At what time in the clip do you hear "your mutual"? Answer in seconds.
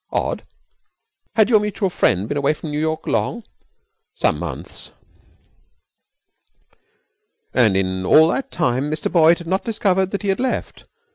1.51-1.91